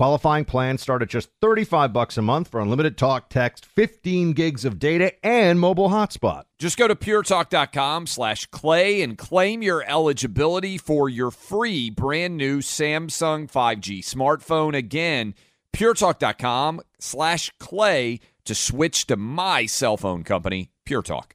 [0.00, 4.64] Qualifying plans start at just 35 bucks a month for unlimited talk, text, 15 gigs
[4.64, 6.44] of data, and mobile hotspot.
[6.58, 12.60] Just go to puretalk.com slash clay and claim your eligibility for your free brand new
[12.60, 14.74] Samsung 5G smartphone.
[14.74, 15.34] Again,
[15.76, 21.34] puretalk.com slash clay to switch to my cell phone company, Pure Talk.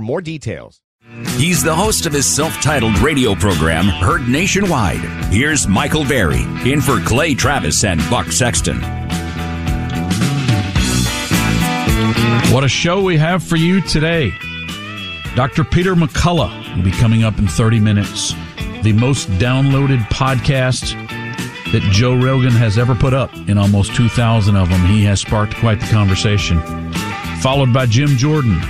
[0.00, 0.80] more details.
[1.36, 5.00] He's the host of his self titled radio program, heard nationwide.
[5.32, 8.80] Here's Michael Berry, in for Clay Travis and Buck Sexton.
[12.52, 14.32] What a show we have for you today.
[15.36, 15.62] Dr.
[15.62, 18.34] Peter McCullough will be coming up in 30 minutes.
[18.82, 20.92] The most downloaded podcast
[21.72, 24.84] that Joe Rogan has ever put up in almost 2,000 of them.
[24.86, 26.60] He has sparked quite the conversation.
[27.40, 28.60] Followed by Jim Jordan,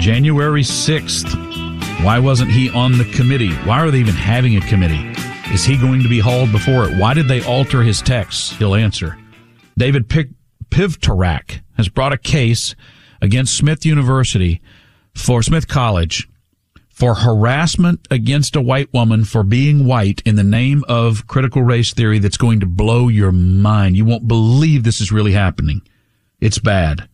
[0.00, 2.02] January 6th.
[2.02, 3.52] Why wasn't he on the committee?
[3.66, 5.12] Why are they even having a committee?
[5.52, 6.98] Is he going to be hauled before it?
[6.98, 8.54] Why did they alter his text?
[8.54, 9.18] He'll answer.
[9.76, 10.30] David Pick-
[10.72, 12.74] has brought a case
[13.20, 14.62] against Smith University
[15.14, 16.26] for Smith College
[16.88, 21.92] for harassment against a white woman for being white in the name of critical race
[21.92, 23.98] theory that's going to blow your mind.
[23.98, 25.82] You won't believe this is really happening.
[26.40, 27.06] It's bad.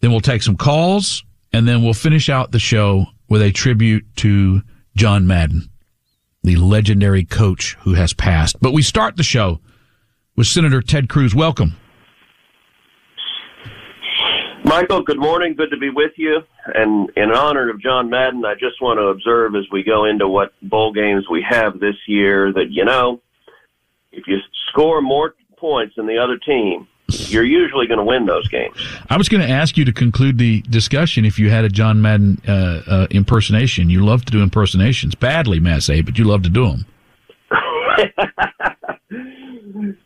[0.00, 4.04] Then we'll take some calls and then we'll finish out the show with a tribute
[4.16, 4.62] to
[4.96, 5.70] John Madden,
[6.42, 8.60] the legendary coach who has passed.
[8.60, 9.60] But we start the show
[10.36, 11.34] with Senator Ted Cruz.
[11.34, 11.76] Welcome.
[14.64, 15.54] Michael, good morning.
[15.54, 16.40] Good to be with you.
[16.74, 20.28] And in honor of John Madden, I just want to observe as we go into
[20.28, 23.20] what bowl games we have this year that, you know,
[24.12, 26.86] if you score more points than the other team,
[27.28, 28.76] you're usually going to win those games.
[29.08, 32.00] I was going to ask you to conclude the discussion if you had a John
[32.00, 33.90] Madden uh, uh, impersonation.
[33.90, 36.86] You love to do impersonations badly, Massey, but you love to do them.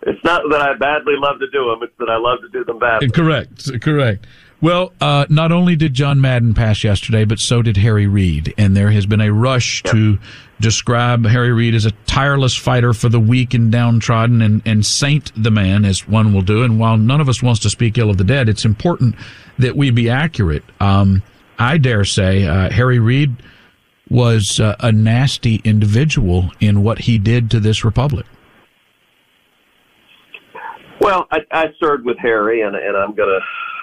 [0.02, 2.64] it's not that I badly love to do them; it's that I love to do
[2.64, 3.10] them badly.
[3.10, 4.26] Correct, correct.
[4.60, 8.74] Well, uh, not only did John Madden pass yesterday, but so did Harry Reid, and
[8.74, 9.92] there has been a rush yep.
[9.92, 10.18] to
[10.60, 15.30] describe Harry Reid as a tireless fighter for the weak and downtrodden, and, and saint
[15.40, 16.62] the man, as one will do.
[16.62, 19.14] And while none of us wants to speak ill of the dead, it's important
[19.58, 20.64] that we be accurate.
[20.80, 21.22] Um,
[21.58, 23.36] I dare say uh, Harry Reid
[24.10, 28.26] was uh, a nasty individual in what he did to this republic.
[31.04, 33.38] Well, I, I served with Harry, and, and I'm gonna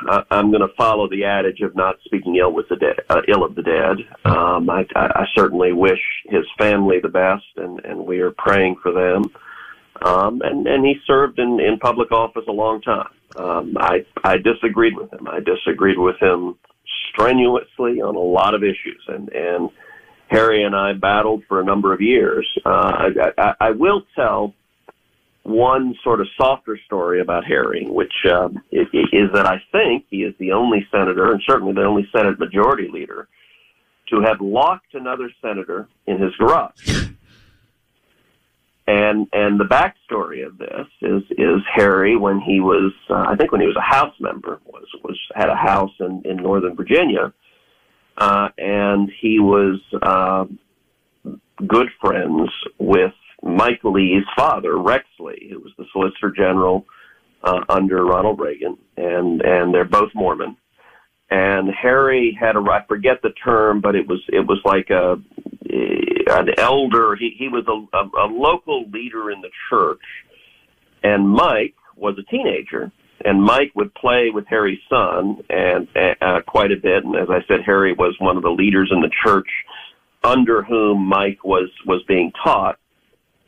[0.09, 3.43] uh, I'm gonna follow the adage of not speaking ill with the dead, uh, ill
[3.43, 3.97] of the dead.
[4.25, 8.77] Um, I, I, I certainly wish his family the best, and, and we are praying
[8.81, 9.25] for them.
[10.03, 13.13] Um, and and he served in in public office a long time.
[13.35, 15.27] Um, I I disagreed with him.
[15.27, 16.55] I disagreed with him
[17.11, 19.69] strenuously on a lot of issues, and and
[20.31, 22.49] Harry and I battled for a number of years.
[22.65, 24.55] Uh, I, I, I will tell
[25.43, 28.13] one sort of softer story about Harry, which
[28.71, 32.39] is, is that I think he is the only senator, and certainly the only Senate
[32.39, 33.27] Majority Leader,
[34.09, 37.07] to have locked another senator in his garage.
[38.87, 43.51] And and the backstory of this is is Harry when he was uh, I think
[43.51, 47.31] when he was a House member was was had a house in in Northern Virginia,
[48.17, 50.45] uh, and he was uh,
[51.67, 52.49] good friends
[52.79, 56.85] with Mike Lee's father, Rex Lee, who was the Solicitor General
[57.43, 60.57] uh, under Ronald Reagan, and and they're both Mormon.
[61.29, 65.15] and Harry had a I forget the term, but it was it was like a
[66.27, 67.15] an elder.
[67.15, 70.01] He he was a, a, a local leader in the church,
[71.03, 72.91] and Mike was a teenager,
[73.23, 75.87] and Mike would play with Harry's son and
[76.21, 77.03] uh, quite a bit.
[77.05, 79.47] And as I said, Harry was one of the leaders in the church
[80.23, 82.77] under whom Mike was was being taught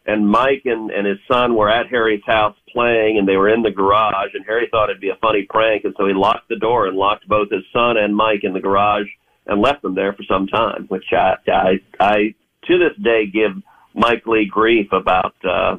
[0.06, 3.62] and Mike and, and his son were at Harry's house playing and they were in
[3.62, 6.58] the garage and Harry thought it'd be a funny prank and so he locked the
[6.58, 9.08] door and locked both his son and Mike in the garage
[9.46, 12.16] and left them there for some time, which I I I
[12.68, 13.52] to this day give
[13.94, 15.78] Mike Lee grief about uh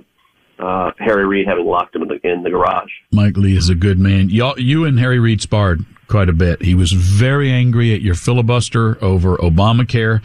[0.59, 2.91] uh Harry Reid having locked him in the in the garage.
[3.13, 4.29] Mike Lee is a good man.
[4.31, 6.63] Y'all you and Harry Reid sparred quite a bit.
[6.63, 10.23] He was very angry at your filibuster over Obamacare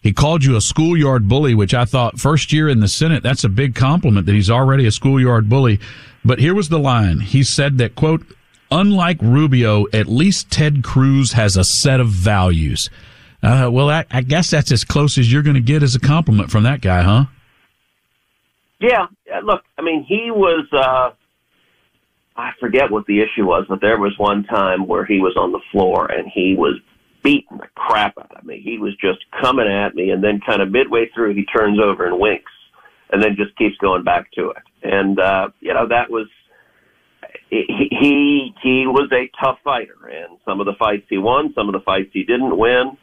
[0.00, 3.44] he called you a schoolyard bully, which I thought first year in the Senate, that's
[3.44, 5.78] a big compliment that he's already a schoolyard bully.
[6.24, 7.20] But here was the line.
[7.20, 8.24] He said that, quote,
[8.70, 12.88] unlike Rubio, at least Ted Cruz has a set of values.
[13.42, 16.00] Uh, well, I, I, guess that's as close as you're going to get as a
[16.00, 17.24] compliment from that guy, huh?
[18.78, 19.06] Yeah.
[19.42, 21.12] Look, I mean, he was, uh,
[22.36, 25.52] I forget what the issue was, but there was one time where he was on
[25.52, 26.80] the floor and he was
[27.22, 28.60] beating the crap out of me.
[28.64, 32.06] He was just coming at me, and then kind of midway through, he turns over
[32.06, 32.52] and winks,
[33.10, 34.62] and then just keeps going back to it.
[34.82, 36.26] And uh, you know that was
[37.50, 41.68] he he he was a tough fighter, and some of the fights he won, some
[41.68, 42.96] of the fights he didn't win.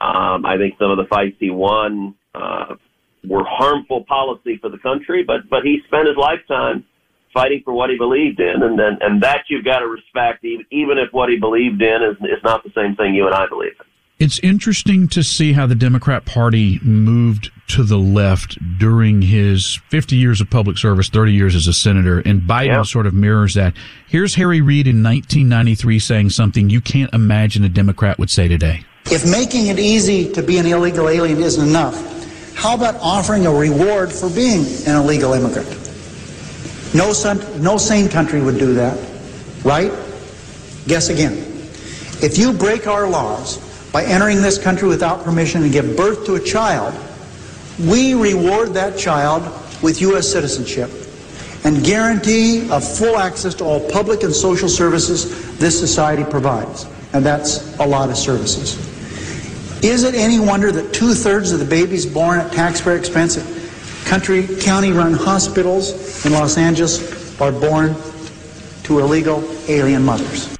[0.00, 2.74] Um, I think some of the fights he won uh,
[3.24, 6.84] were harmful policy for the country, but but he spent his lifetime
[7.32, 10.66] fighting for what he believed in, and then and that you've got to respect, even
[10.70, 13.46] even if what he believed in is is not the same thing you and I
[13.46, 13.86] believe in.
[14.18, 20.14] It's interesting to see how the Democrat Party moved to the left during his 50
[20.14, 22.82] years of public service, 30 years as a senator, and Biden yeah.
[22.84, 23.74] sort of mirrors that.
[24.06, 28.84] Here's Harry Reid in 1993 saying something you can't imagine a Democrat would say today.
[29.06, 31.96] If making it easy to be an illegal alien isn't enough,
[32.54, 35.81] how about offering a reward for being an illegal immigrant?
[36.94, 37.12] No,
[37.58, 38.98] no sane country would do that,
[39.64, 39.92] right?
[40.86, 41.32] Guess again.
[42.22, 43.58] If you break our laws
[43.92, 46.94] by entering this country without permission and give birth to a child,
[47.80, 49.42] we reward that child
[49.82, 50.30] with U.S.
[50.30, 50.90] citizenship
[51.64, 56.86] and guarantee of full access to all public and social services this society provides.
[57.12, 58.76] And that's a lot of services.
[59.84, 63.36] Is it any wonder that two thirds of the babies born at taxpayer expense
[64.06, 67.94] country, county run hospitals in Los Angeles are born
[68.84, 70.56] to illegal alien mothers.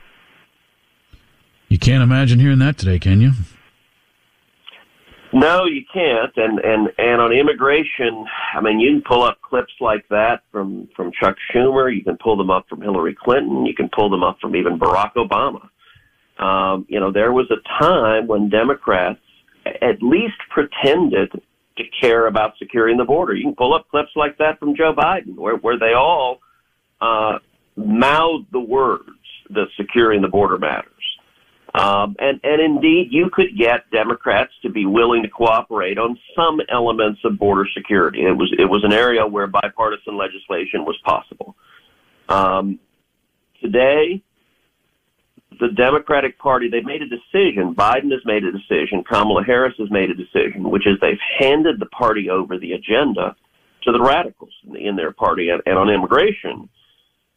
[1.69, 3.33] You can't imagine hearing that today, can you?
[5.33, 6.31] No, you can't.
[6.37, 10.89] And and and on immigration, I mean, you can pull up clips like that from
[10.94, 11.94] from Chuck Schumer.
[11.94, 13.65] You can pull them up from Hillary Clinton.
[13.65, 15.71] You can pull them up from even Barack Obama.
[16.39, 19.21] Um, you know, there was a time when Democrats
[19.65, 21.41] at least pretended
[21.77, 23.35] to care about securing the border.
[23.35, 26.41] You can pull up clips like that from Joe Biden, where where they all
[27.01, 27.39] uh,
[27.77, 29.09] mouth the words
[29.51, 30.89] that securing the border matters.
[31.75, 36.61] Um, and and indeed, you could get Democrats to be willing to cooperate on some
[36.69, 38.23] elements of border security.
[38.23, 41.57] It was it was an area where bipartisan legislation was possible.
[42.29, 42.79] Um,
[43.63, 44.23] today,
[45.61, 47.75] the Democratic Party, they've made a decision.
[47.75, 49.05] Biden has made a decision.
[49.05, 53.37] Kamala Harris has made a decision, which is they've handed the party over the agenda
[53.83, 55.49] to the radicals in their party.
[55.51, 56.69] And, and on immigration,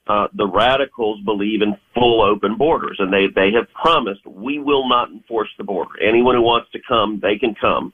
[0.08, 4.88] uh, the radicals believe in full open borders, and they they have promised we will
[4.88, 5.92] not enforce the border.
[6.02, 7.92] Anyone who wants to come, they can come,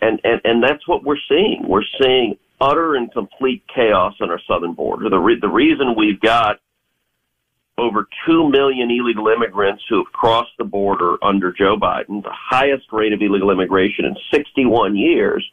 [0.00, 1.64] and and and that's what we're seeing.
[1.66, 5.10] We're seeing utter and complete chaos on our southern border.
[5.10, 6.60] The re- the reason we've got
[7.78, 12.86] over 2 million illegal immigrants who have crossed the border under Joe Biden, the highest
[12.92, 15.48] rate of illegal immigration in 61 years,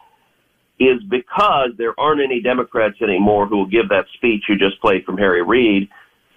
[0.80, 5.06] is because there aren't any Democrats anymore who will give that speech you just played
[5.06, 5.88] from Harry Reid.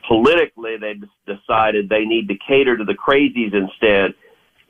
[0.07, 0.95] Politically, they
[1.27, 4.15] decided they need to cater to the crazies instead,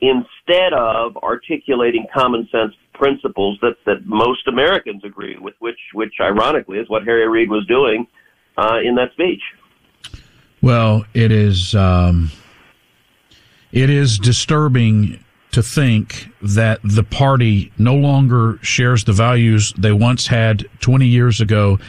[0.01, 6.79] instead of articulating common sense principles that, that most Americans agree with, which, which ironically
[6.79, 8.07] is what Harry Reid was doing
[8.57, 9.41] uh, in that speech.
[10.61, 12.31] Well, it is um,
[13.71, 20.27] it is disturbing to think that the party no longer shares the values they once
[20.27, 21.79] had 20 years ago,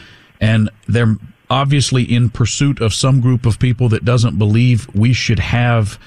[0.40, 1.16] and they're
[1.50, 5.98] obviously in pursuit of some group of people that doesn't believe we should have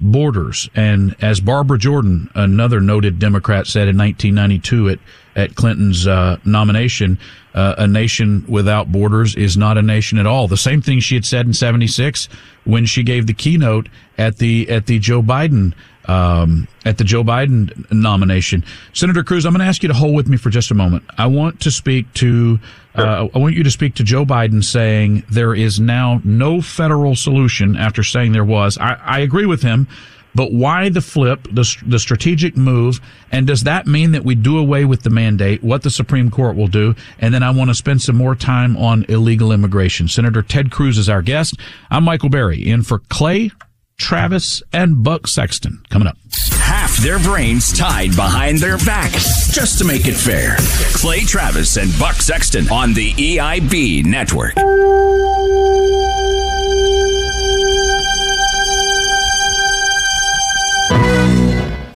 [0.00, 0.68] borders.
[0.74, 4.98] And as Barbara Jordan, another noted Democrat, said in 1992 at,
[5.34, 7.18] at Clinton's uh, nomination,
[7.54, 10.46] uh, a nation without borders is not a nation at all.
[10.46, 12.28] The same thing she had said in 76
[12.64, 15.74] when she gave the keynote at the, at the Joe Biden
[16.08, 18.64] um, at the Joe Biden nomination.
[18.94, 21.04] Senator Cruz, I'm going to ask you to hold with me for just a moment.
[21.16, 22.58] I want to speak to,
[22.94, 27.14] uh, I want you to speak to Joe Biden saying there is now no federal
[27.14, 28.78] solution after saying there was.
[28.78, 29.86] I, I agree with him.
[30.34, 33.00] But why the flip, the, the strategic move?
[33.32, 36.54] And does that mean that we do away with the mandate, what the Supreme Court
[36.54, 36.94] will do?
[37.18, 40.06] And then I want to spend some more time on illegal immigration.
[40.06, 41.58] Senator Ted Cruz is our guest.
[41.90, 43.50] I'm Michael Berry in for Clay
[43.98, 46.16] Travis, and Buck Sexton coming up.
[46.52, 50.56] Half their brains tied behind their backs, just to make it fair.
[50.94, 54.54] Clay Travis and Buck Sexton on the EIB network.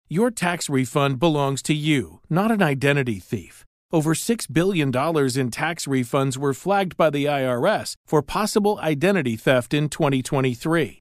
[0.08, 3.64] Your tax refund belongs to you, not an identity thief.
[3.92, 9.72] Over $6 billion in tax refunds were flagged by the IRS for possible identity theft
[9.72, 11.00] in 2023.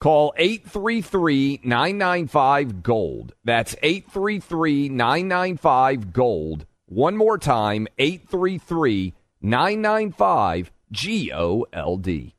[0.00, 3.34] Call 833 995 Gold.
[3.44, 6.64] That's 833 995 Gold.
[6.86, 12.34] One more time 833 995 G O L D.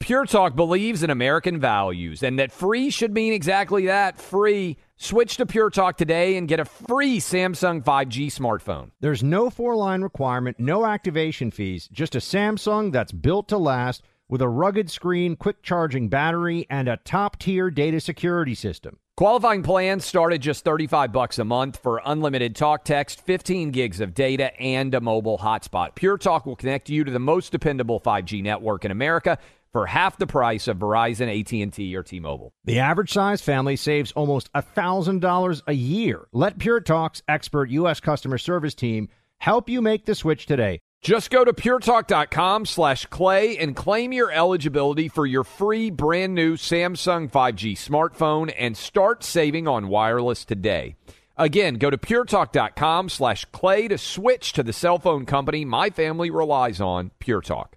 [0.00, 4.76] Pure Talk believes in American values and that free should mean exactly that free.
[4.98, 8.90] Switch to Pure Talk today and get a free Samsung 5G smartphone.
[9.00, 14.02] There's no four line requirement, no activation fees, just a Samsung that's built to last
[14.28, 18.98] with a rugged screen, quick charging battery, and a top tier data security system.
[19.16, 24.00] Qualifying plans start at just 35 bucks a month for unlimited talk text, 15 gigs
[24.00, 25.94] of data, and a mobile hotspot.
[25.94, 29.38] Pure Talk will connect you to the most dependable 5G network in America
[29.72, 32.52] for half the price of Verizon, AT&T, or T-Mobile.
[32.64, 36.26] The average size family saves almost $1,000 a year.
[36.32, 38.00] Let Pure Talk's expert U.S.
[38.00, 40.80] customer service team help you make the switch today.
[41.02, 46.56] Just go to puretalk.com slash clay and claim your eligibility for your free brand new
[46.56, 50.96] Samsung 5G smartphone and start saving on wireless today.
[51.36, 56.30] Again, go to puretalk.com slash clay to switch to the cell phone company my family
[56.30, 57.76] relies on, Pure Talk.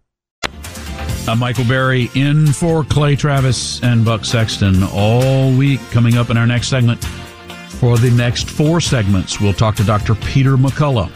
[1.27, 5.81] I'm Michael Berry in for Clay Travis and Buck Sexton all week.
[5.91, 7.03] Coming up in our next segment.
[7.03, 10.15] For the next four segments, we'll talk to Dr.
[10.15, 11.11] Peter McCullough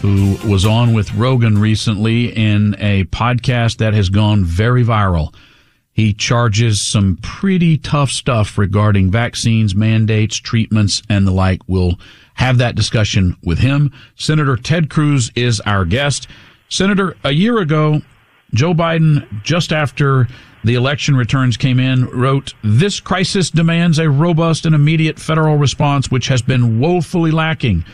[0.00, 5.34] who was on with Rogan recently in a podcast that has gone very viral.
[5.92, 11.60] He charges some pretty tough stuff regarding vaccines, mandates, treatments, and the like.
[11.66, 12.00] We'll
[12.34, 13.92] have that discussion with him.
[14.14, 16.26] Senator Ted Cruz is our guest.
[16.70, 18.00] Senator, a year ago,
[18.54, 20.28] Joe Biden, just after
[20.64, 26.10] the election returns came in, wrote, This crisis demands a robust and immediate federal response,
[26.10, 27.84] which has been woefully lacking.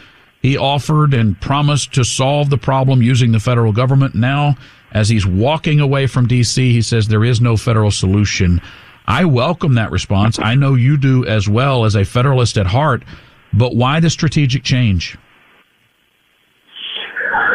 [0.46, 4.14] He offered and promised to solve the problem using the federal government.
[4.14, 4.54] Now,
[4.92, 8.60] as he's walking away from D.C., he says there is no federal solution.
[9.08, 10.38] I welcome that response.
[10.38, 13.02] I know you do as well as a Federalist at heart.
[13.52, 15.18] But why the strategic change?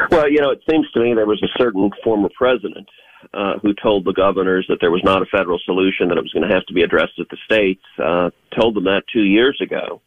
[0.10, 2.90] Well, you know, it seems to me there was a certain former president
[3.34, 6.34] uh, who told the governors that there was not a federal solution, that it was
[6.34, 9.58] going to have to be addressed at the states, uh, told them that two years
[9.62, 10.02] ago.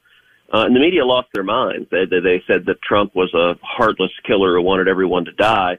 [0.54, 1.88] Uh, and the media lost their minds.
[1.90, 5.78] They, they, they said that Trump was a heartless killer who wanted everyone to die.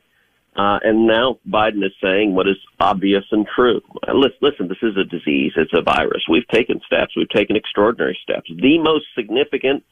[0.53, 3.79] Uh, and now Biden is saying what is obvious and true.
[4.05, 5.53] Uh, listen, listen, this is a disease.
[5.55, 6.23] It's a virus.
[6.29, 7.15] We've taken steps.
[7.15, 8.51] We've taken extraordinary steps.
[8.53, 9.85] The most significant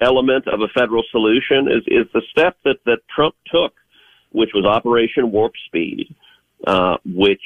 [0.00, 3.74] element of a federal solution is, is the step that, that Trump took,
[4.32, 6.14] which was Operation Warp Speed,
[6.66, 7.42] uh, which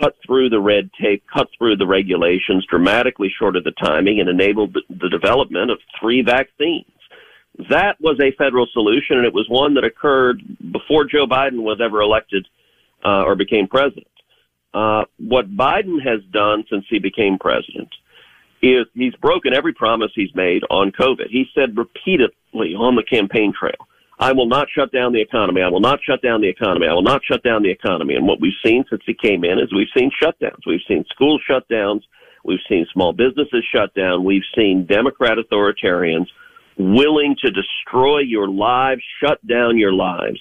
[0.00, 4.76] cut through the red tape, cut through the regulations, dramatically shorted the timing, and enabled
[4.88, 6.86] the, development of three vaccines.
[7.70, 11.80] That was a federal solution, and it was one that occurred before Joe Biden was
[11.82, 12.46] ever elected
[13.04, 14.06] uh, or became president.
[14.72, 17.88] Uh, what Biden has done since he became president
[18.62, 21.28] is he's broken every promise he's made on COVID.
[21.30, 23.87] He said repeatedly on the campaign trail,
[24.20, 25.62] I will not shut down the economy.
[25.62, 26.86] I will not shut down the economy.
[26.88, 28.14] I will not shut down the economy.
[28.14, 30.66] And what we've seen since he came in is we've seen shutdowns.
[30.66, 32.02] We've seen school shutdowns.
[32.44, 34.24] We've seen small businesses shut down.
[34.24, 36.26] We've seen Democrat authoritarians
[36.78, 40.38] willing to destroy your lives, shut down your lives.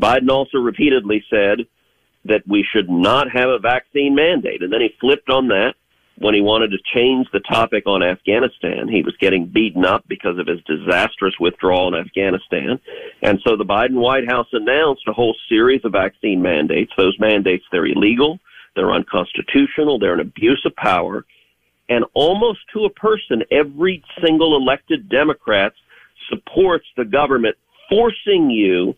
[0.00, 1.66] Biden also repeatedly said
[2.24, 4.62] that we should not have a vaccine mandate.
[4.62, 5.74] And then he flipped on that
[6.18, 8.88] when he wanted to change the topic on Afghanistan.
[8.88, 12.80] He was getting beaten up because of his disastrous withdrawal in Afghanistan.
[13.22, 16.92] And so the Biden White House announced a whole series of vaccine mandates.
[16.96, 18.38] Those mandates, they're illegal.
[18.74, 19.98] They're unconstitutional.
[19.98, 21.24] They're an abuse of power
[21.88, 25.72] and almost to a person, every single elected Democrat
[26.28, 27.56] supports the government
[27.88, 28.94] forcing you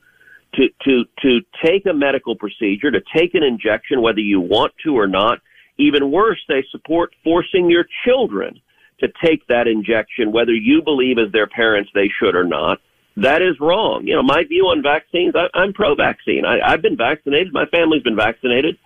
[0.55, 4.99] to, to, to take a medical procedure, to take an injection, whether you want to
[4.99, 5.39] or not.
[5.81, 8.61] Even worse, they support forcing your children
[9.01, 12.79] to take that injection, whether you believe as their parents they should or not.
[13.17, 14.07] That is wrong.
[14.07, 16.45] You know, my view on vaccines, I, I'm pro-vaccine.
[16.45, 17.53] I, I've been vaccinated.
[17.53, 18.79] My family's been vaccinated.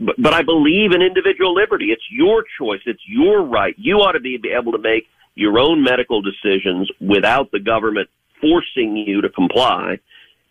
[0.00, 1.86] But, but I believe in individual liberty.
[1.86, 2.80] It's your choice.
[2.86, 3.74] It's your right.
[3.78, 8.08] You ought to be able to make your own medical decisions without the government
[8.40, 9.98] forcing you to comply.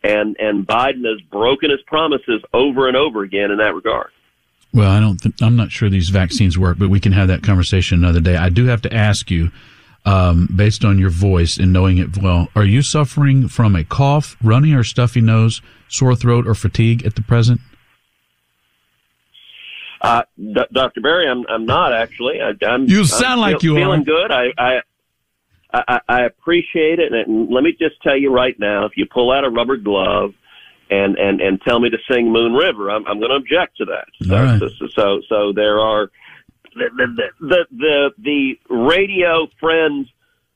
[0.04, 4.12] And and Biden has broken his promises over and over again in that regard.
[4.74, 5.18] Well, I don't.
[5.22, 8.36] Th- I'm not sure these vaccines work, but we can have that conversation another day.
[8.38, 9.52] I do have to ask you,
[10.06, 14.38] um, based on your voice and knowing it well, are you suffering from a cough,
[14.44, 17.62] runny or stuffy nose, sore throat, or fatigue at the present?
[20.02, 21.02] Uh, D- Dr.
[21.02, 22.40] Berry, I'm I'm not actually.
[22.42, 24.04] I, am You sound I'm like feel, you feeling are.
[24.06, 24.32] good.
[24.32, 24.82] I, I
[25.74, 29.32] I I appreciate it, and let me just tell you right now, if you pull
[29.32, 30.34] out a rubber glove
[30.90, 33.86] and and and tell me to sing Moon River, I'm I'm going to object to
[33.86, 34.08] that.
[34.24, 34.60] So, right.
[34.60, 36.12] so so so there are
[36.76, 40.08] the the the the, the radio friend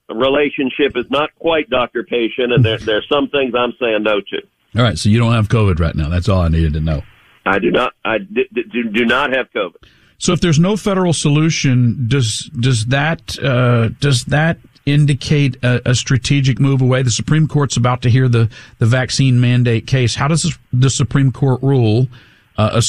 [0.10, 4.42] relationship is not quite doctor patient, and there there's some things I'm saying no to.
[4.76, 6.10] All right, so you don't have COVID right now.
[6.10, 7.04] That's all I needed to know.
[7.46, 9.84] I do not I d- d- do, do not have COVID.
[10.18, 15.96] So if there's no federal solution, does does that uh, does that indicate a, a
[15.96, 17.04] strategic move away?
[17.04, 20.16] The Supreme Court's about to hear the the vaccine mandate case.
[20.16, 22.08] How does the Supreme Court rule?
[22.56, 22.80] Uh,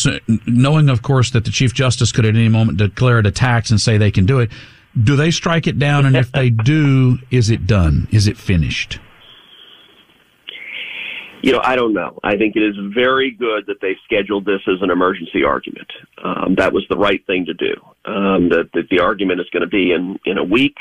[0.46, 3.70] knowing, of course, that the Chief Justice could at any moment declare it a tax
[3.70, 4.50] and say they can do it.
[5.02, 6.04] Do they strike it down?
[6.04, 8.06] And if they do, is it done?
[8.10, 8.98] Is it finished?
[11.44, 12.18] You know, I don't know.
[12.24, 15.92] I think it is very good that they scheduled this as an emergency argument.
[16.22, 17.74] Um, that was the right thing to do.
[18.06, 20.76] Um, that, that the argument is going to be in in a week,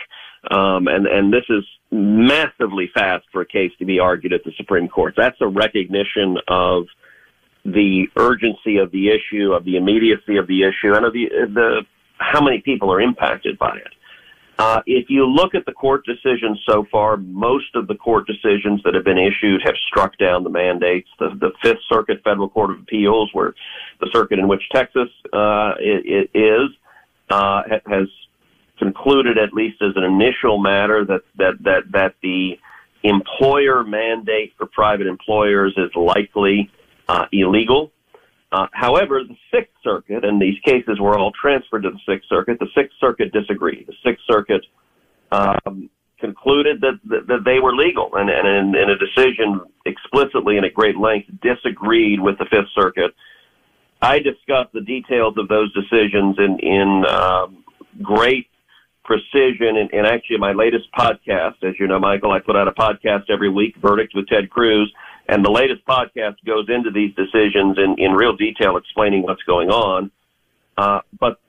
[0.52, 4.52] um, and and this is massively fast for a case to be argued at the
[4.58, 5.14] Supreme Court.
[5.16, 6.86] That's a recognition of
[7.66, 11.82] the urgency of the issue, of the immediacy of the issue, and of the the
[12.18, 13.94] how many people are impacted by it.
[14.60, 18.82] Uh, if you look at the court decisions so far, most of the court decisions
[18.84, 21.10] that have been issued have struck down the mandates.
[21.18, 23.56] The, the Fifth Circuit Federal Court of Appeals, where
[24.00, 26.70] the circuit in which Texas uh, it, it is,
[27.32, 28.08] uh, has
[28.80, 32.60] concluded, at least as an initial matter, that that that that the
[33.04, 36.70] employer mandate for private employers is likely
[37.08, 37.92] uh, illegal.
[38.52, 42.60] Uh, however, the Sixth Circuit, and these cases were all transferred to the Sixth Circuit,
[42.60, 43.88] the Sixth Circuit disagreed.
[43.88, 44.64] The Sixth Circuit
[45.32, 50.66] um, concluded that, that, that they were legal and, and in, a decision explicitly and
[50.66, 53.14] at great length disagreed with the Fifth Circuit.
[54.02, 57.64] I discussed the details of those decisions in, in um,
[58.02, 58.48] great
[59.04, 61.63] precision and, and actually my latest podcast.
[61.63, 64.92] As you know, Michael, I put out a podcast every week, Verdict with Ted Cruz.
[65.28, 69.70] And the latest podcast goes into these decisions in, in real detail, explaining what's going
[69.70, 70.12] on.
[70.78, 71.39] Uh, but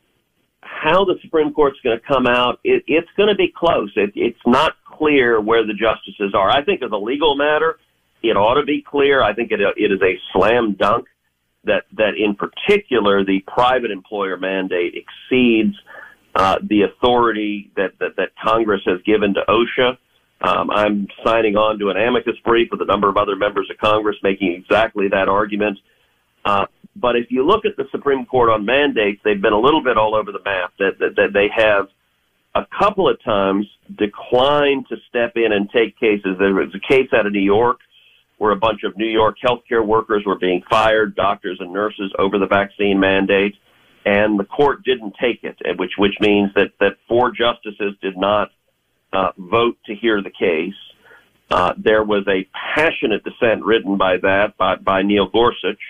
[0.60, 3.90] how the Supreme Court's going to come out, it, it's going to be close.
[3.96, 6.48] It, it's not clear where the justices are.
[6.48, 7.78] I think as a legal matter,
[8.22, 9.22] it ought to be clear.
[9.22, 11.06] I think it, it is a slam dunk
[11.64, 15.74] that that in particular the private employer mandate exceeds
[16.34, 19.96] uh, the authority that, that that Congress has given to OSHA.
[20.40, 23.78] Um, I'm signing on to an amicus brief with a number of other members of
[23.78, 25.78] Congress making exactly that argument.
[26.44, 26.66] Uh,
[26.96, 29.96] but if you look at the Supreme Court on mandates, they've been a little bit
[29.96, 30.72] all over the map.
[30.78, 31.88] That, that, that they have
[32.54, 33.66] a couple of times
[33.96, 36.36] declined to step in and take cases.
[36.38, 37.78] There was a case out of New York
[38.38, 42.38] where a bunch of New York healthcare workers were being fired, doctors and nurses, over
[42.38, 43.54] the vaccine mandate,
[44.04, 48.50] and the court didn't take it, which which means that that four justices did not
[49.12, 50.74] uh, vote to hear the case.
[51.50, 55.80] Uh, there was a passionate dissent written by that by, by Neil Gorsuch,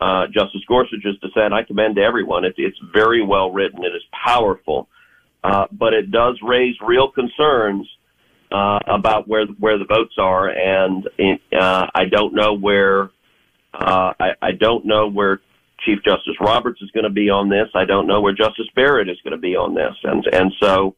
[0.00, 1.52] uh, Justice Gorsuch's dissent.
[1.52, 2.44] I commend to everyone.
[2.44, 3.84] It, it's very well written.
[3.84, 4.88] It is powerful,
[5.44, 7.88] uh, but it does raise real concerns
[8.52, 11.06] uh, about where where the votes are, and
[11.52, 13.10] uh, I don't know where
[13.72, 15.40] I, I don't know where
[15.84, 17.68] Chief Justice Roberts is going to be on this.
[17.74, 20.96] I don't know where Justice Barrett is going to be on this, and and so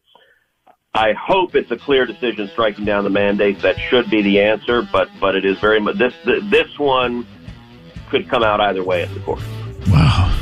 [0.95, 3.61] I hope it's a clear decision striking down the mandate.
[3.61, 7.27] That should be the answer, but but it is very much this this one
[8.11, 9.41] could come out either way at the court.
[9.89, 10.37] Wow,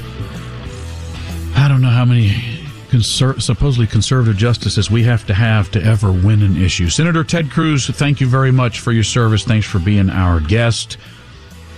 [1.54, 2.30] I don't know how many
[2.90, 6.88] conser- supposedly conservative justices we have to have to ever win an issue.
[6.88, 9.44] Senator Ted Cruz, thank you very much for your service.
[9.44, 10.98] Thanks for being our guest.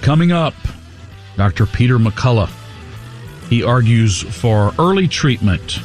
[0.01, 0.55] Coming up,
[1.37, 1.66] Dr.
[1.66, 2.51] Peter McCullough.
[3.49, 5.79] He argues for early treatment.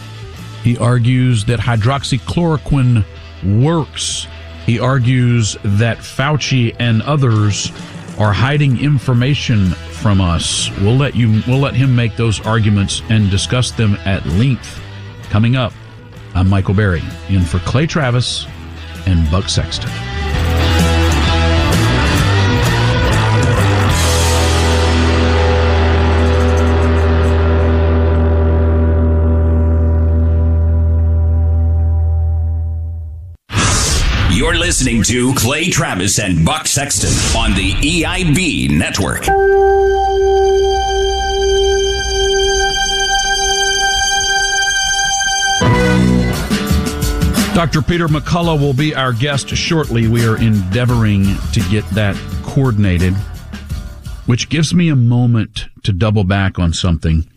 [0.64, 3.06] He argues that hydroxychloroquine
[3.64, 4.28] works.
[4.66, 7.72] He argues that Fauci and others
[8.20, 10.70] are hiding information from us.
[10.80, 14.82] We'll let you we'll let him make those arguments and discuss them at length
[15.30, 15.74] Coming up,
[16.36, 18.48] I'm Michael Berry, in for Clay Travis
[19.06, 20.17] and Buck Sexton.
[34.78, 39.24] Listening to Clay Travis and Buck Sexton on the EIB Network.
[47.56, 47.82] Dr.
[47.82, 50.08] Peter McCullough will be our guest shortly.
[50.08, 53.16] We are endeavoring to get that coordinated,
[54.28, 57.28] which gives me a moment to double back on something.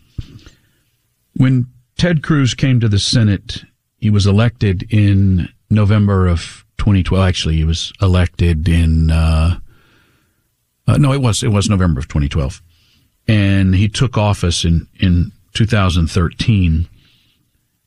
[1.33, 1.65] When
[1.97, 3.63] Ted Cruz came to the Senate,
[3.97, 7.23] he was elected in November of 2012.
[7.23, 9.59] Actually, he was elected in, uh,
[10.87, 12.59] uh, no, it was, it was November of 2012.
[13.27, 16.89] And he took office in, in 2013.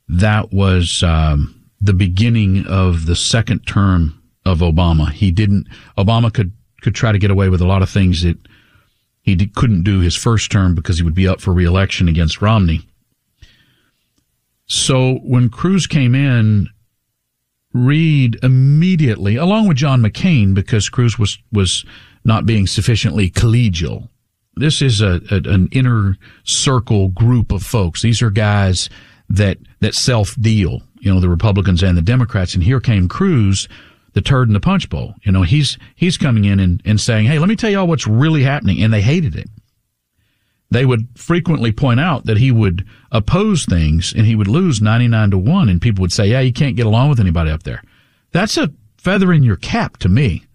[0.09, 5.11] That was, um, the beginning of the second term of Obama.
[5.11, 5.66] He didn't,
[5.98, 8.38] Obama could, could try to get away with a lot of things that
[9.22, 12.40] he did, couldn't do his first term because he would be up for reelection against
[12.40, 12.87] Romney.
[14.66, 16.68] So when Cruz came in,
[17.75, 21.85] Reid immediately, along with John McCain, because Cruz was, was
[22.25, 24.09] not being sufficiently collegial.
[24.57, 28.03] This is a, a an inner circle group of folks.
[28.03, 28.89] These are guys
[29.29, 32.55] that, that self deal you know, the Republicans and the Democrats.
[32.55, 33.69] And here came Cruz,
[34.15, 35.15] the turd in the punch bowl.
[35.23, 38.07] You know, he's, he's coming in and, and saying, Hey, let me tell y'all what's
[38.07, 38.83] really happening.
[38.83, 39.49] And they hated it.
[40.75, 45.31] They would frequently point out that he would oppose things and he would lose 99
[45.31, 47.81] to 1 and people would say, yeah, you can't get along with anybody up there.
[48.33, 50.47] That's a feather in your cap to me.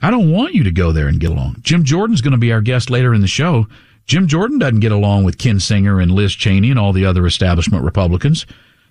[0.00, 1.56] I don't want you to go there and get along.
[1.62, 3.66] Jim Jordan's going to be our guest later in the show.
[4.06, 7.84] Jim Jordan doesn't get along with Kinzinger and Liz Cheney and all the other establishment
[7.84, 8.46] Republicans.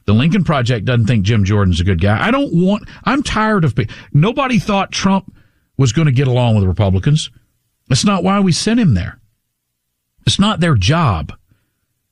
[0.08, 2.22] The Lincoln Project doesn't think Jim Jordan's a good guy.
[2.22, 3.80] I don't want, I'm tired of,
[4.12, 5.34] nobody thought Trump
[5.78, 7.32] was going to get along with Republicans.
[7.88, 9.22] That's not why we sent him there.
[10.28, 11.32] It's not their job.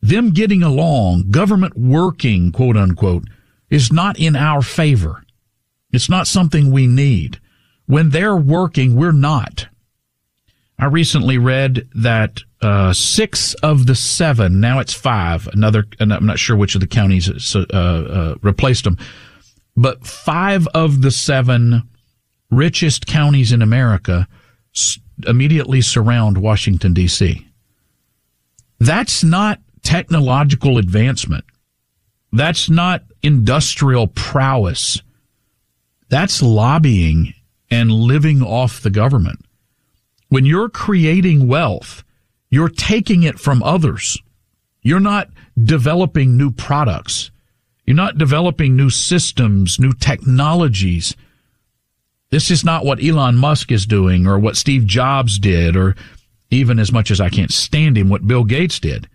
[0.02, 3.26] Them getting along, government working, quote unquote,
[3.70, 5.22] is not in our favor.
[5.92, 7.42] It's not something we need.
[7.88, 9.68] When they're working, we're not.
[10.80, 15.48] I recently read that uh, six of the seven, now it's five.
[15.48, 18.98] Another, I'm not sure which of the counties uh, uh, replaced them,
[19.76, 21.84] but five of the seven
[22.50, 24.26] richest counties in America
[25.28, 27.46] immediately surround Washington D.C.
[28.80, 31.46] That's not technological advancement.
[32.32, 35.02] That's not industrial prowess.
[36.10, 37.34] That's lobbying
[37.72, 39.40] and living off the government.
[40.30, 42.04] When you're creating wealth,
[42.50, 44.18] you're taking it from others.
[44.82, 45.30] You're not
[45.62, 47.32] developing new products.
[47.86, 51.16] You're not developing new systems, new technologies.
[52.32, 55.96] This is not what Elon Musk is doing or what Steve Jobs did or
[56.56, 59.08] even as much as I can't stand him, what Bill Gates did.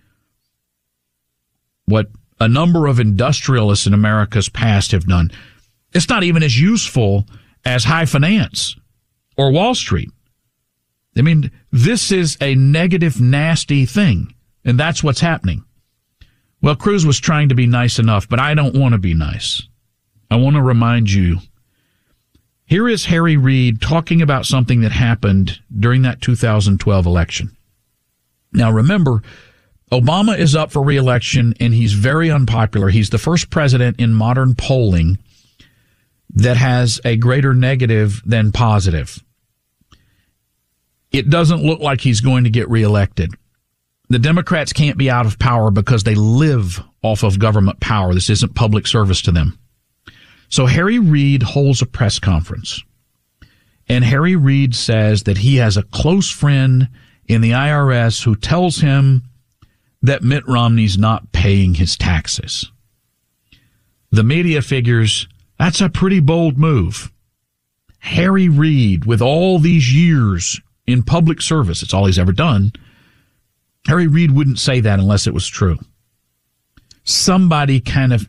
[1.86, 5.30] What a number of industrialists in America's past have done.
[5.92, 7.26] It's not even as useful
[7.64, 8.76] as high finance
[9.36, 10.10] or Wall Street.
[11.16, 15.64] I mean, this is a negative, nasty thing, and that's what's happening.
[16.62, 19.62] Well, Cruz was trying to be nice enough, but I don't want to be nice.
[20.30, 21.38] I want to remind you.
[22.70, 27.56] Here is Harry Reid talking about something that happened during that 2012 election.
[28.52, 29.22] Now, remember,
[29.90, 32.90] Obama is up for reelection and he's very unpopular.
[32.90, 35.18] He's the first president in modern polling
[36.34, 39.20] that has a greater negative than positive.
[41.10, 43.34] It doesn't look like he's going to get reelected.
[44.10, 48.14] The Democrats can't be out of power because they live off of government power.
[48.14, 49.59] This isn't public service to them.
[50.50, 52.82] So Harry Reid holds a press conference
[53.90, 56.88] and Harry Reid says that he has a close friend
[57.26, 59.24] in the IRS who tells him
[60.00, 62.70] that Mitt Romney's not paying his taxes.
[64.12, 65.26] The media figures
[65.58, 67.10] that's a pretty bold move.
[67.98, 72.72] Harry Reid, with all these years in public service, it's all he's ever done.
[73.88, 75.78] Harry Reid wouldn't say that unless it was true.
[77.02, 78.28] Somebody kind of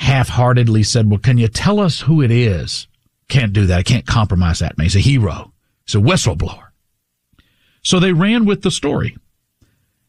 [0.00, 2.88] half-heartedly said, well, can you tell us who it is?
[3.28, 3.78] Can't do that.
[3.78, 4.86] I can't compromise that man.
[4.86, 5.52] He's a hero.
[5.84, 6.68] He's a whistleblower.
[7.82, 9.16] So they ran with the story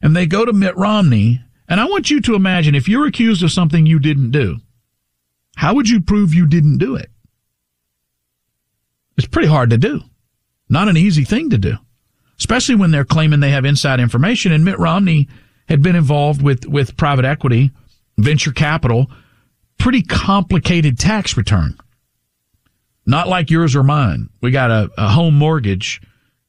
[0.01, 1.41] and they go to Mitt Romney.
[1.67, 4.57] And I want you to imagine if you're accused of something you didn't do,
[5.57, 7.09] how would you prove you didn't do it?
[9.17, 10.01] It's pretty hard to do.
[10.69, 11.75] Not an easy thing to do,
[12.39, 14.53] especially when they're claiming they have inside information.
[14.53, 15.27] And Mitt Romney
[15.67, 17.71] had been involved with, with private equity,
[18.17, 19.11] venture capital,
[19.81, 21.77] pretty complicated tax return.
[23.05, 24.29] Not like yours or mine.
[24.41, 26.01] We got a, a home mortgage,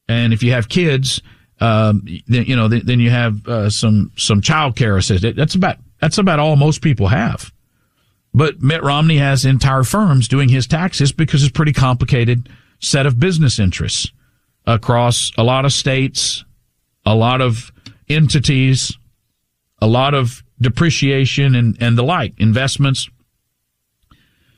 [0.06, 1.22] and if you have kids,
[1.58, 5.34] um, then, you know, then, then you have uh, some some child care assistance.
[5.36, 7.50] That's about that's about all most people have.
[8.34, 12.48] But Mitt Romney has entire firms doing his taxes because it's a pretty complicated
[12.80, 14.10] set of business interests
[14.66, 16.44] across a lot of states,
[17.06, 17.72] a lot of
[18.08, 18.96] entities,
[19.80, 23.08] a lot of depreciation and, and the like, investments.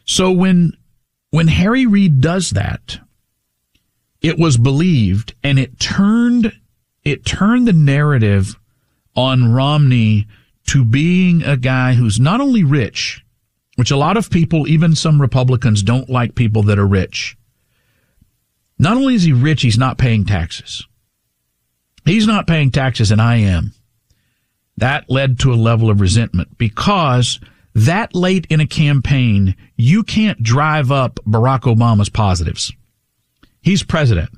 [0.04, 0.76] So when,
[1.30, 2.98] when Harry Reid does that,
[4.20, 6.52] it was believed and it turned,
[7.04, 8.56] it turned the narrative
[9.16, 10.26] on Romney
[10.66, 13.24] to being a guy who's not only rich,
[13.76, 17.36] which a lot of people, even some Republicans don't like people that are rich.
[18.78, 20.86] Not only is he rich, he's not paying taxes.
[22.04, 23.72] He's not paying taxes and I am.
[24.76, 27.38] That led to a level of resentment because
[27.74, 32.72] that late in a campaign, you can't drive up Barack Obama's positives.
[33.60, 34.30] He's president.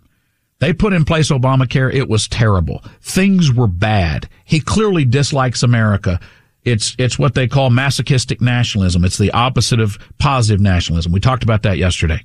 [0.59, 1.93] They put in place Obamacare.
[1.93, 2.83] It was terrible.
[3.03, 4.29] Things were bad.
[4.45, 6.19] He clearly dislikes America.
[6.65, 9.05] It's, it's what they call masochistic nationalism.
[9.05, 11.13] It's the opposite of positive nationalism.
[11.13, 12.25] We talked about that yesterday.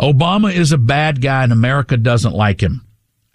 [0.00, 2.84] Obama is a bad guy and America doesn't like him.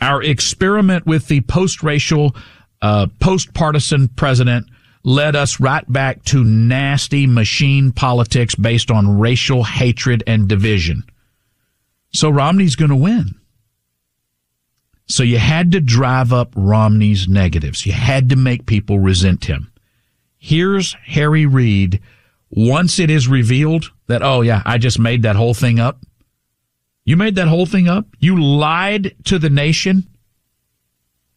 [0.01, 2.35] Our experiment with the post-racial,
[2.81, 4.67] uh, post-partisan president
[5.05, 11.03] led us right back to nasty machine politics based on racial hatred and division.
[12.11, 13.35] So Romney's going to win.
[15.05, 17.85] So you had to drive up Romney's negatives.
[17.85, 19.71] You had to make people resent him.
[20.39, 22.01] Here's Harry Reid.
[22.49, 25.99] Once it is revealed that, oh yeah, I just made that whole thing up.
[27.03, 28.07] You made that whole thing up.
[28.19, 30.07] You lied to the nation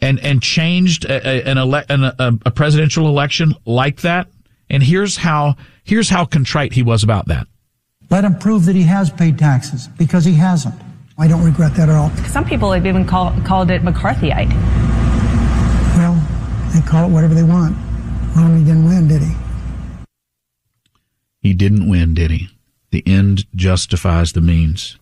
[0.01, 4.29] and and changed a, a, an ele- an, a, a presidential election like that.
[4.71, 7.47] And here's how here's how contrite he was about that.
[8.11, 10.75] Let him prove that he has paid taxes because he hasn't.
[11.19, 12.11] I don't regret that at all.
[12.29, 14.51] Some people have even call, called it McCarthyite.
[15.97, 16.15] Well,
[16.73, 17.77] they call it whatever they want.
[18.37, 19.35] Romney didn't win, did he?
[21.41, 22.49] He didn't win, did he?
[22.93, 24.97] The end justifies the means.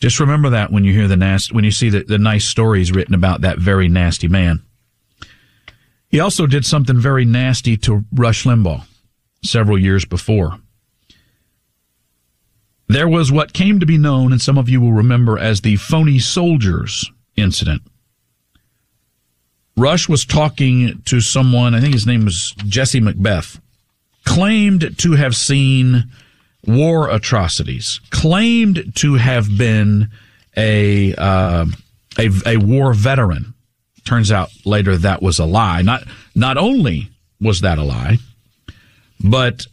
[0.00, 2.90] Just remember that when you hear the nasty, when you see the, the nice stories
[2.90, 4.62] written about that very nasty man.
[6.08, 8.84] He also did something very nasty to Rush Limbaugh
[9.44, 10.58] several years before.
[12.88, 15.76] There was what came to be known, and some of you will remember, as the
[15.76, 17.82] phony soldiers incident.
[19.76, 23.60] Rush was talking to someone, I think his name was Jesse Macbeth,
[24.24, 26.10] claimed to have seen
[26.76, 30.08] war atrocities, claimed to have been
[30.56, 31.66] a, uh,
[32.18, 33.54] a, a war veteran.
[34.04, 35.82] Turns out later that was a lie.
[35.82, 36.04] Not,
[36.34, 37.08] not only
[37.40, 38.18] was that a lie,
[39.22, 39.66] but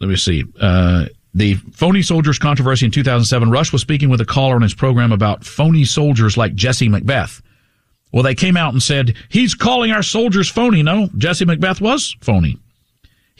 [0.00, 4.26] let me see, uh, the phony soldiers controversy in 2007, Rush was speaking with a
[4.26, 7.40] caller on his program about phony soldiers like Jesse Macbeth.
[8.12, 10.82] Well, they came out and said, he's calling our soldiers phony.
[10.82, 12.58] No, Jesse Macbeth was phony.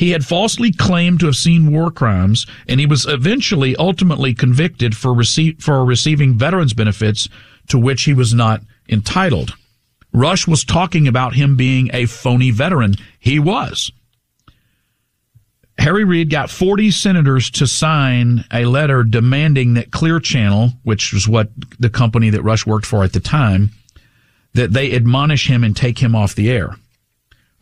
[0.02, 4.96] He had falsely claimed to have seen war crimes, and he was eventually ultimately convicted
[4.96, 7.28] for, receive, for receiving veterans benefits
[7.68, 9.54] to which he was not entitled.
[10.12, 12.96] Rush was talking about him being a phony veteran.
[13.20, 13.92] He was.
[15.78, 21.28] Harry Reid got 40 senators to sign a letter demanding that Clear Channel, which was
[21.28, 23.70] what the company that Rush worked for at the time,
[24.54, 26.74] that they admonish him and take him off the air.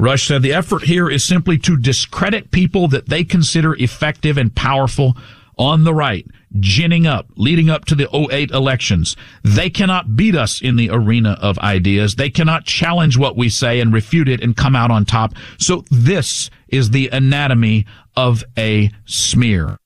[0.01, 4.55] Rush said the effort here is simply to discredit people that they consider effective and
[4.55, 5.15] powerful
[5.59, 6.27] on the right,
[6.59, 9.15] ginning up, leading up to the 08 elections.
[9.45, 12.15] They cannot beat us in the arena of ideas.
[12.15, 15.35] They cannot challenge what we say and refute it and come out on top.
[15.59, 17.85] So this is the anatomy
[18.17, 19.77] of a smear.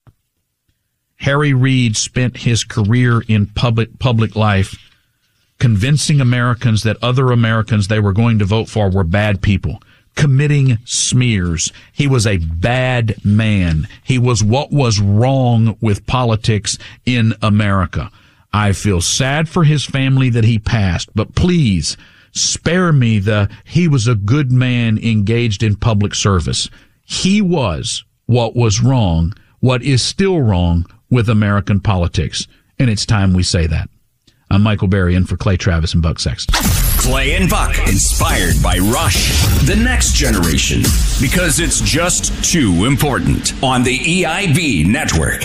[1.16, 4.77] Harry Reid spent his career in public, public life
[5.59, 9.81] convincing Americans that other Americans they were going to vote for were bad people
[10.14, 11.72] committing smears.
[11.92, 13.88] He was a bad man.
[14.03, 18.11] He was what was wrong with politics in America.
[18.53, 21.96] I feel sad for his family that he passed, but please
[22.33, 26.68] spare me the he was a good man engaged in public service.
[27.05, 32.46] He was what was wrong, what is still wrong with American politics.
[32.79, 33.88] And it's time we say that.
[34.50, 36.54] I'm Michael Berry in for Clay Travis and Buck Sexton.
[36.98, 39.30] Clay and Buck, inspired by Rush,
[39.66, 40.83] the next generation,
[41.20, 45.44] because it's just too important on the EIB network.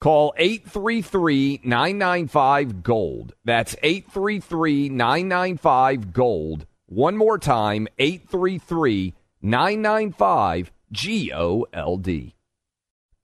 [0.00, 3.34] Call 833 995 Gold.
[3.44, 6.66] That's 833 995 Gold.
[6.86, 12.36] One more time 833 995 G O L D.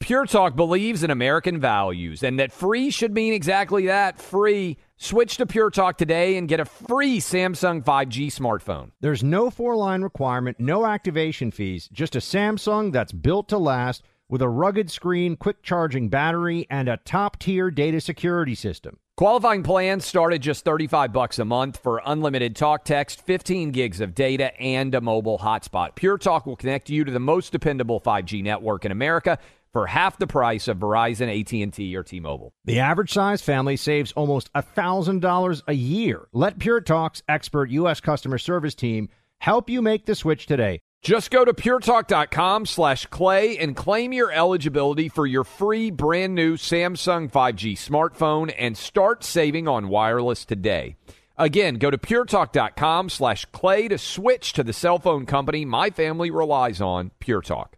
[0.00, 4.76] Pure Talk believes in American values and that free should mean exactly that free.
[4.96, 8.90] Switch to Pure Talk today and get a free Samsung 5G smartphone.
[9.00, 14.02] There's no four line requirement, no activation fees, just a Samsung that's built to last
[14.28, 18.98] with a rugged screen, quick charging battery, and a top tier data security system.
[19.16, 24.00] Qualifying plans start at just 35 bucks a month for unlimited talk text, 15 gigs
[24.00, 25.94] of data, and a mobile hotspot.
[25.94, 29.38] Pure Talk will connect you to the most dependable 5G network in America
[29.72, 32.52] for half the price of Verizon, AT&T, or T-Mobile.
[32.64, 36.26] The average size family saves almost $1,000 a year.
[36.32, 38.00] Let Pure Talk's expert U.S.
[38.00, 39.08] customer service team
[39.38, 40.80] help you make the switch today.
[41.04, 46.56] Just go to puretalk.com slash clay and claim your eligibility for your free brand new
[46.56, 50.96] Samsung 5G smartphone and start saving on wireless today.
[51.36, 56.30] Again, go to puretalk.com slash clay to switch to the cell phone company my family
[56.30, 57.76] relies on, Pure Talk.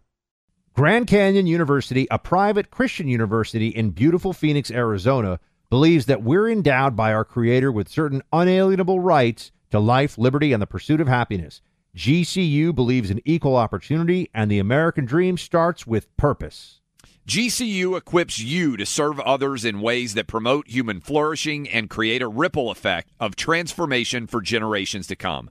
[0.73, 6.95] Grand Canyon University, a private Christian university in beautiful Phoenix, Arizona, believes that we're endowed
[6.95, 11.61] by our Creator with certain unalienable rights to life, liberty, and the pursuit of happiness.
[11.97, 16.79] GCU believes in equal opportunity, and the American dream starts with purpose.
[17.27, 22.27] GCU equips you to serve others in ways that promote human flourishing and create a
[22.27, 25.49] ripple effect of transformation for generations to come.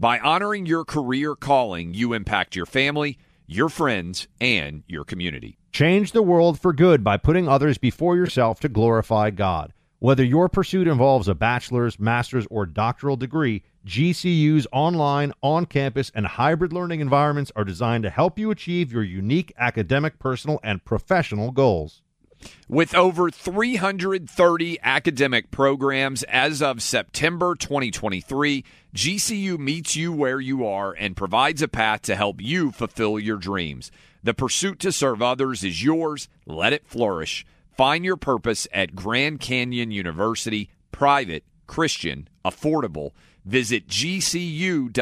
[0.00, 5.58] By honoring your career calling, you impact your family, your friends, and your community.
[5.70, 9.72] Change the world for good by putting others before yourself to glorify God.
[10.00, 16.26] Whether your pursuit involves a bachelor's, master's, or doctoral degree, GCU's online, on campus, and
[16.26, 21.50] hybrid learning environments are designed to help you achieve your unique academic, personal, and professional
[21.50, 22.00] goals.
[22.68, 28.64] With over 330 academic programs as of September 2023,
[28.94, 33.36] GCU meets you where you are and provides a path to help you fulfill your
[33.36, 33.90] dreams.
[34.22, 36.28] The pursuit to serve others is yours.
[36.46, 37.46] Let it flourish.
[37.76, 43.10] Find your purpose at Grand Canyon University, private, Christian, affordable.
[43.44, 44.96] Visit gcu.edu.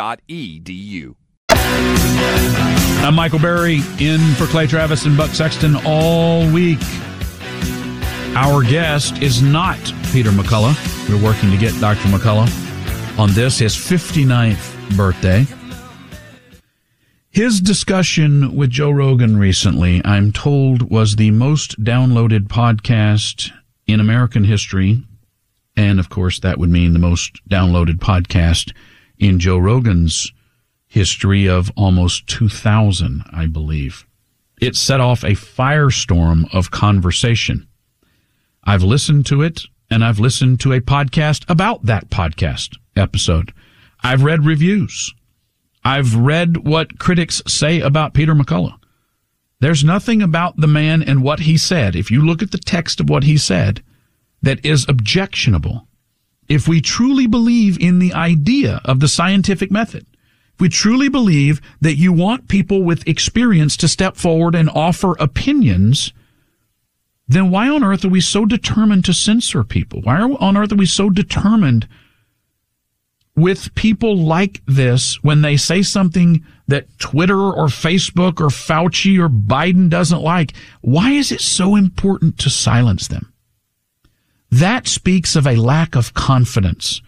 [3.04, 6.80] I'm Michael Berry in for Clay Travis and Buck Sexton all week.
[8.34, 9.78] Our guest is not
[10.12, 11.08] Peter McCullough.
[11.08, 12.08] We're working to get Dr.
[12.08, 12.48] McCullough
[13.18, 15.46] on this, his 59th birthday.
[17.28, 23.50] His discussion with Joe Rogan recently, I'm told, was the most downloaded podcast
[23.86, 25.02] in American history.
[25.76, 28.72] And of course, that would mean the most downloaded podcast
[29.18, 30.32] in Joe Rogan's
[30.86, 34.04] history of almost 2000, I believe.
[34.60, 37.66] It set off a firestorm of conversation.
[38.64, 43.52] I've listened to it and I've listened to a podcast about that podcast episode.
[44.02, 45.14] I've read reviews.
[45.84, 48.78] I've read what critics say about Peter McCullough.
[49.60, 53.00] There's nothing about the man and what he said, if you look at the text
[53.00, 53.82] of what he said,
[54.42, 55.86] that is objectionable.
[56.48, 60.06] If we truly believe in the idea of the scientific method,
[60.54, 65.16] if we truly believe that you want people with experience to step forward and offer
[65.18, 66.12] opinions,
[67.28, 70.02] then why on earth are we so determined to censor people?
[70.02, 71.88] Why on earth are we so determined
[73.34, 79.28] with people like this when they say something that Twitter or Facebook or Fauci or
[79.28, 80.52] Biden doesn't like?
[80.82, 83.31] Why is it so important to silence them?
[84.52, 87.00] That speaks of a lack of confidence.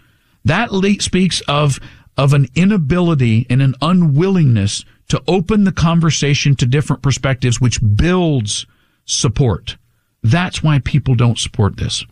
[0.47, 0.70] That
[1.01, 1.78] speaks of,
[2.16, 8.64] of an inability and an unwillingness to open the conversation to different perspectives, which builds
[9.05, 9.76] support.
[10.22, 12.07] That's why people don't support this.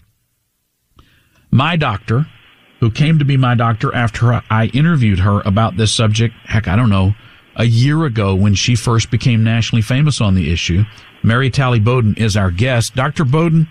[1.51, 2.27] My doctor,
[2.81, 6.77] who came to be my doctor after I interviewed her about this subject, heck, I
[6.77, 7.15] don't know,
[7.57, 10.85] a year ago when she first became nationally famous on the issue.
[11.23, 12.95] Mary Talley Bowden is our guest.
[12.95, 13.25] Dr.
[13.25, 13.69] Bowden,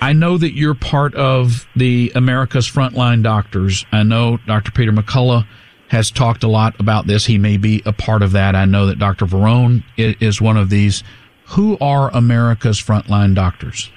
[0.00, 3.84] I know that you're part of the America's Frontline Doctors.
[3.92, 4.70] I know Dr.
[4.70, 5.46] Peter McCullough
[5.88, 7.26] has talked a lot about this.
[7.26, 8.54] He may be a part of that.
[8.54, 9.26] I know that Dr.
[9.26, 11.02] Varon is one of these.
[11.50, 13.90] Who are America's Frontline Doctors?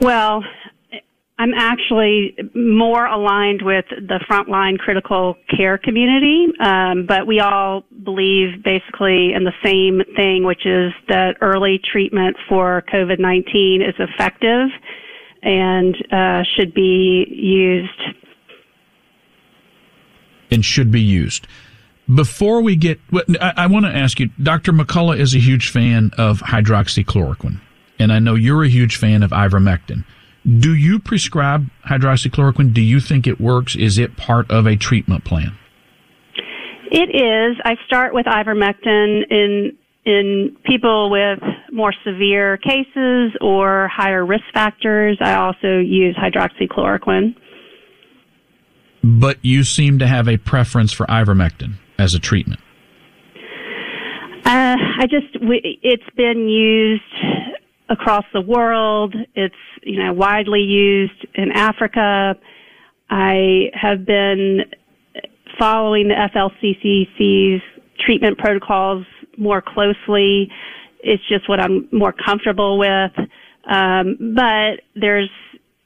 [0.00, 0.42] Well,
[1.40, 8.62] I'm actually more aligned with the frontline critical care community, um, but we all believe
[8.62, 14.68] basically in the same thing, which is that early treatment for COVID-19 is effective
[15.42, 18.16] and uh, should be used.
[20.50, 21.46] And should be used.
[22.14, 23.00] Before we get,
[23.40, 24.74] I, I want to ask you, Dr.
[24.74, 27.62] McCullough is a huge fan of hydroxychloroquine,
[27.98, 30.04] and I know you're a huge fan of ivermectin.
[30.46, 32.72] Do you prescribe hydroxychloroquine?
[32.72, 33.76] Do you think it works?
[33.76, 35.56] Is it part of a treatment plan?
[36.90, 37.56] It is.
[37.64, 41.38] I start with ivermectin in in people with
[41.72, 45.18] more severe cases or higher risk factors.
[45.20, 47.36] I also use hydroxychloroquine.
[49.04, 52.60] But you seem to have a preference for ivermectin as a treatment.
[54.44, 55.36] Uh, I just
[55.82, 57.02] it's been used
[57.90, 59.14] across the world.
[59.34, 62.36] It's, you know, widely used in Africa.
[63.10, 64.60] I have been
[65.58, 67.62] following the FLCCC's
[67.98, 69.04] treatment protocols
[69.36, 70.50] more closely.
[71.00, 73.12] It's just what I'm more comfortable with.
[73.68, 75.30] Um, but there's,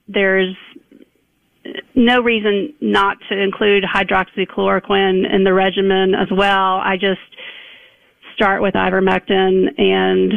[0.07, 0.55] there's
[1.94, 6.76] no reason not to include hydroxychloroquine in the regimen as well.
[6.76, 7.20] I just
[8.34, 10.32] start with ivermectin and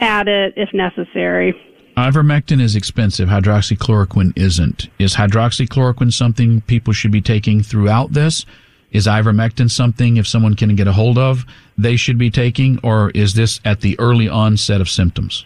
[0.00, 1.54] add it if necessary.
[1.96, 3.28] Ivermectin is expensive.
[3.28, 4.88] Hydroxychloroquine isn't.
[4.98, 8.44] Is hydroxychloroquine something people should be taking throughout this?
[8.90, 11.44] Is ivermectin something, if someone can get a hold of,
[11.76, 15.44] they should be taking, or is this at the early onset of symptoms?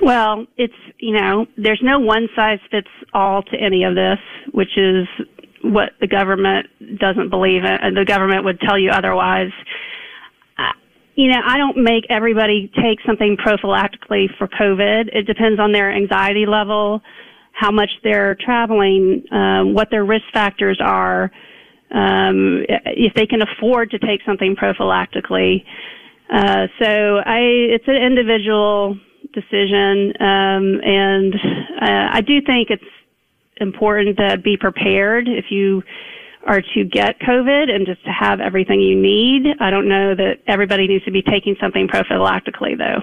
[0.00, 4.18] Well, it's, you know, there's no one size fits all to any of this,
[4.52, 5.06] which is
[5.62, 6.66] what the government
[6.98, 9.50] doesn't believe in, and the government would tell you otherwise
[11.14, 15.10] you know, I don't make everybody take something prophylactically for COVID.
[15.12, 17.02] It depends on their anxiety level,
[17.52, 21.30] how much they're traveling, um, what their risk factors are,
[21.92, 25.64] um, if they can afford to take something prophylactically.
[26.32, 27.38] Uh, so I,
[27.70, 28.98] it's an individual
[29.32, 31.34] decision, um, and
[31.80, 32.82] uh, I do think it's
[33.58, 35.82] important to be prepared if you
[36.46, 39.56] are to get COVID and just to have everything you need.
[39.60, 43.00] I don't know that everybody needs to be taking something prophylactically, though.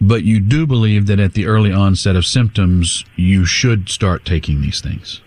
[0.00, 4.60] But you do believe that at the early onset of symptoms, you should start taking
[4.60, 5.22] these things?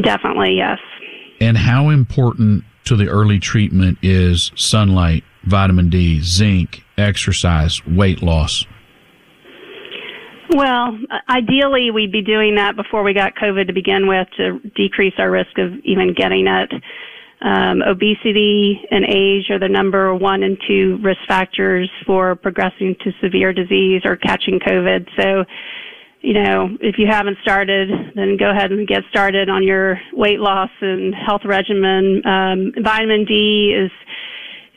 [0.00, 0.78] Definitely, yes.
[1.40, 8.64] And how important to the early treatment is sunlight, vitamin D, zinc, exercise, weight loss?
[10.54, 10.96] Well,
[11.28, 15.28] ideally, we'd be doing that before we got COVID to begin with to decrease our
[15.28, 16.72] risk of even getting it.
[17.42, 23.10] Um, obesity and age are the number one and two risk factors for progressing to
[23.20, 25.08] severe disease or catching COVID.
[25.20, 25.44] So,
[26.20, 30.38] you know, if you haven't started, then go ahead and get started on your weight
[30.38, 32.24] loss and health regimen.
[32.24, 33.90] Um, vitamin D is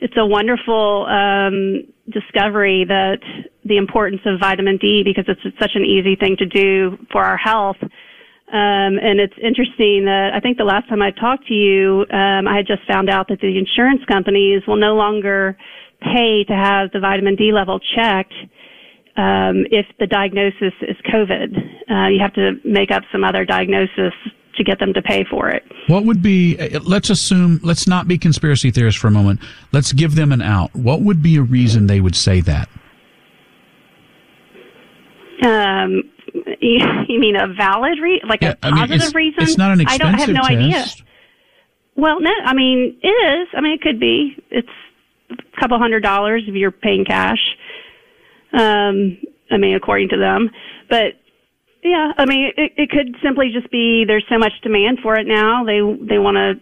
[0.00, 3.20] it's a wonderful um, discovery that
[3.68, 7.36] the importance of vitamin D because it's such an easy thing to do for our
[7.36, 7.76] health.
[7.82, 12.48] Um, and it's interesting that I think the last time I talked to you, um,
[12.48, 15.56] I had just found out that the insurance companies will no longer
[16.00, 18.32] pay to have the vitamin D level checked
[19.18, 21.58] um, if the diagnosis is COVID.
[21.90, 24.14] Uh, you have to make up some other diagnosis
[24.54, 25.62] to get them to pay for it.
[25.86, 29.40] What would be, uh, let's assume, let's not be conspiracy theorists for a moment.
[29.72, 30.74] Let's give them an out.
[30.74, 32.68] What would be a reason they would say that?
[35.42, 36.02] Um,
[36.60, 39.42] you, you mean a valid reason, like Yeah, a I mean, positive it's- reason?
[39.42, 40.84] it's not an I don't have expensive no idea.
[41.96, 43.48] Well, no, I mean it is.
[43.56, 44.36] I mean it could be.
[44.50, 44.68] It's
[45.30, 47.56] a couple hundred dollars if you're paying cash.
[48.52, 49.18] Um,
[49.50, 50.50] I mean according to them,
[50.88, 51.14] but
[51.82, 55.26] yeah, I mean it, it could simply just be there's so much demand for it
[55.26, 55.64] now.
[55.64, 56.54] They they want to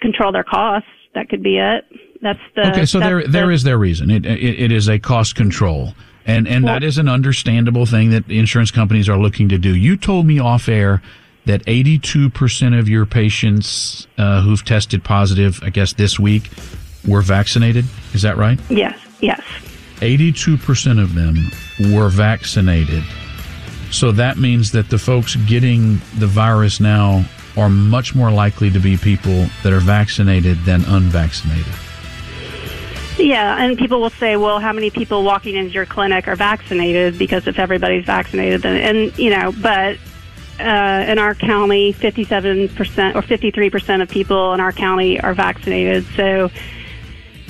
[0.00, 0.88] control their costs.
[1.14, 1.84] That could be it.
[2.22, 4.10] That's the okay, so there the- there is their reason.
[4.10, 5.94] It, it it is a cost control,
[6.26, 9.74] and and that is an understandable thing that insurance companies are looking to do.
[9.74, 11.02] You told me off air
[11.46, 16.50] that eighty two percent of your patients uh, who've tested positive, I guess this week,
[17.06, 17.84] were vaccinated.
[18.14, 18.58] Is that right?
[18.70, 19.42] Yes, yes.
[20.00, 21.50] Eighty two percent of them
[21.92, 23.04] were vaccinated.
[23.90, 27.24] So that means that the folks getting the virus now
[27.56, 31.72] are much more likely to be people that are vaccinated than unvaccinated.
[33.18, 37.16] Yeah, and people will say, well, how many people walking into your clinic are vaccinated?
[37.18, 39.98] Because if everybody's vaccinated, then, and, you know, but
[40.58, 46.04] uh, in our county, 57% or 53% of people in our county are vaccinated.
[46.16, 46.50] So,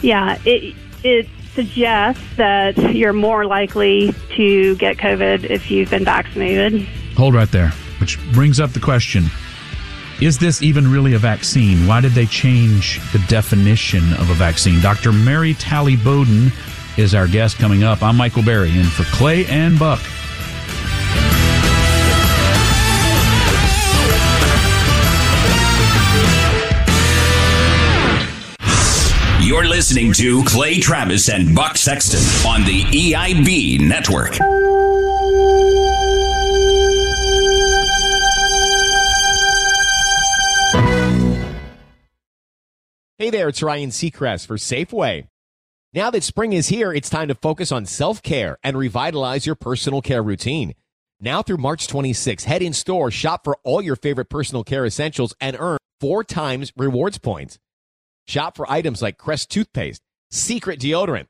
[0.02, 6.82] yeah, it, it suggests that you're more likely to get COVID if you've been vaccinated.
[7.16, 9.24] Hold right there, which brings up the question
[10.24, 11.86] Is this even really a vaccine?
[11.86, 14.80] Why did they change the definition of a vaccine?
[14.80, 15.12] Dr.
[15.12, 16.50] Mary Talley Bowden
[16.96, 18.02] is our guest coming up.
[18.02, 20.00] I'm Michael Berry, and for Clay and Buck.
[29.42, 34.38] You're listening to Clay Travis and Buck Sexton on the EIB network.
[43.16, 45.28] Hey there, it's Ryan Seacrest for Safeway.
[45.92, 49.54] Now that spring is here, it's time to focus on self care and revitalize your
[49.54, 50.74] personal care routine.
[51.20, 55.32] Now through March 26, head in store, shop for all your favorite personal care essentials,
[55.40, 57.56] and earn four times rewards points.
[58.26, 60.00] Shop for items like Crest toothpaste,
[60.32, 61.26] Secret deodorant,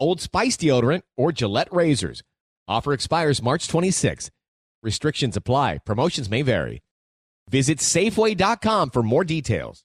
[0.00, 2.20] Old Spice deodorant, or Gillette razors.
[2.66, 4.28] Offer expires March 26.
[4.82, 5.78] Restrictions apply.
[5.86, 6.82] Promotions may vary.
[7.48, 9.84] Visit Safeway.com for more details.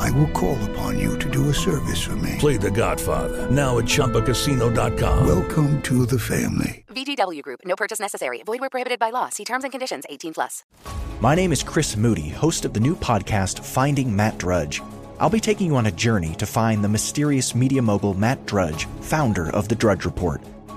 [0.00, 2.36] I will call upon you to do a service for me.
[2.38, 5.26] Play The Godfather now at ChumbaCasino.com.
[5.26, 6.84] Welcome to the family.
[6.88, 7.60] VGW Group.
[7.64, 8.42] No purchase necessary.
[8.42, 9.28] Void where prohibited by law.
[9.28, 10.04] See terms and conditions.
[10.08, 10.64] 18 plus.
[11.20, 14.80] My name is Chris Moody, host of the new podcast Finding Matt Drudge.
[15.18, 18.86] I'll be taking you on a journey to find the mysterious media mogul Matt Drudge,
[19.02, 20.40] founder of the Drudge Report.